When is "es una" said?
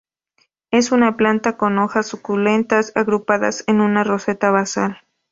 0.71-1.15